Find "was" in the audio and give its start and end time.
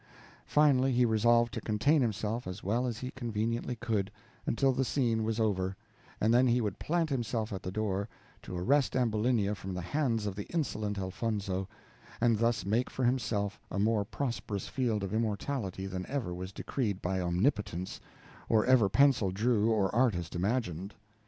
5.23-5.39, 16.33-16.51